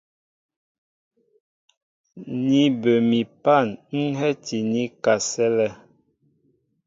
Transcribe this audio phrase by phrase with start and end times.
[2.47, 3.67] Ni bə mi pân
[3.97, 5.67] ń hɛ́ti ní kasɛ́lɛ.